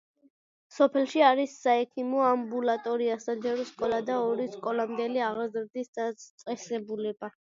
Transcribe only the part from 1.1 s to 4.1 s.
არის საექიმო ამბულატორია, საჯარო სკოლა